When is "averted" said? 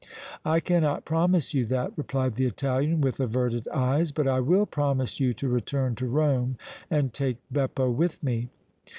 3.19-3.67